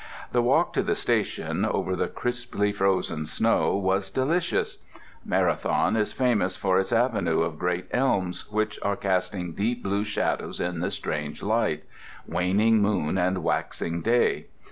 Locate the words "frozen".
2.71-3.27